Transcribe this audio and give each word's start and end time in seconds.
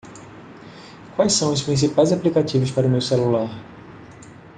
Quais 1.15 1.31
são 1.31 1.53
os 1.53 1.61
principais 1.61 2.11
aplicativos 2.11 2.71
para 2.71 2.87
o 2.87 2.89
meu 2.89 3.01
celular? 3.01 3.51